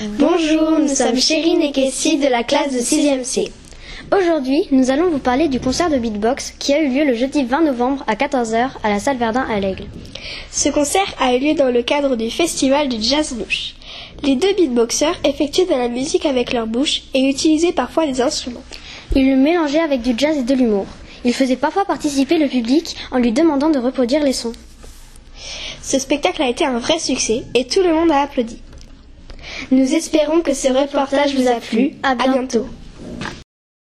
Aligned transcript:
Bonjour, 0.00 0.78
nous 0.78 0.94
sommes 0.94 1.18
Chérine 1.18 1.60
et 1.60 1.72
Kessie 1.72 2.18
de 2.18 2.28
la 2.28 2.44
classe 2.44 2.72
de 2.72 2.78
6e 2.78 3.24
C. 3.24 3.50
Aujourd'hui, 4.16 4.68
nous 4.70 4.92
allons 4.92 5.10
vous 5.10 5.18
parler 5.18 5.48
du 5.48 5.58
concert 5.58 5.90
de 5.90 5.96
beatbox 5.96 6.54
qui 6.56 6.72
a 6.72 6.80
eu 6.80 6.88
lieu 6.88 7.04
le 7.04 7.14
jeudi 7.14 7.42
20 7.42 7.62
novembre 7.62 8.04
à 8.06 8.14
14h 8.14 8.70
à 8.84 8.88
la 8.90 9.00
salle 9.00 9.16
Verdun 9.16 9.44
à 9.50 9.58
l'Aigle. 9.58 9.86
Ce 10.52 10.68
concert 10.68 11.12
a 11.18 11.34
eu 11.34 11.40
lieu 11.40 11.54
dans 11.54 11.72
le 11.72 11.82
cadre 11.82 12.14
du 12.14 12.30
festival 12.30 12.88
du 12.88 13.02
Jazz 13.02 13.34
Bouche. 13.34 13.74
Les 14.22 14.36
deux 14.36 14.54
beatboxers 14.54 15.18
effectuaient 15.24 15.66
de 15.66 15.70
la 15.70 15.88
musique 15.88 16.26
avec 16.26 16.52
leur 16.52 16.68
bouche 16.68 17.02
et 17.12 17.28
utilisaient 17.28 17.72
parfois 17.72 18.06
des 18.06 18.20
instruments. 18.20 18.62
Ils 19.16 19.28
le 19.28 19.36
mélangeaient 19.36 19.80
avec 19.80 20.02
du 20.02 20.14
jazz 20.16 20.38
et 20.38 20.44
de 20.44 20.54
l'humour. 20.54 20.86
Ils 21.24 21.34
faisaient 21.34 21.56
parfois 21.56 21.84
participer 21.84 22.38
le 22.38 22.46
public 22.46 22.94
en 23.10 23.18
lui 23.18 23.32
demandant 23.32 23.70
de 23.70 23.80
reproduire 23.80 24.22
les 24.22 24.32
sons. 24.32 24.52
Ce 25.82 25.98
spectacle 25.98 26.42
a 26.42 26.48
été 26.48 26.64
un 26.64 26.78
vrai 26.78 27.00
succès 27.00 27.42
et 27.56 27.64
tout 27.64 27.82
le 27.82 27.94
monde 27.94 28.12
a 28.12 28.20
applaudi. 28.22 28.58
Nous 29.70 29.94
espérons 29.94 30.40
que 30.40 30.54
ce 30.54 30.68
reportage 30.68 31.34
vous 31.34 31.48
a 31.48 31.60
plu. 31.60 31.92
À 32.02 32.14
bientôt. 32.14 32.66